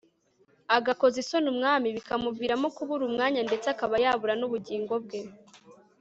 agakoza 0.77 1.17
isoni 1.23 1.47
umwami, 1.53 1.87
bikamuviramo 1.95 2.67
kubura 2.75 3.03
umwanya 3.09 3.41
ndetse 3.47 3.67
akaba 3.73 3.93
yabura 4.03 4.33
n'ubugingo 4.37 4.93
bwe 5.03 5.19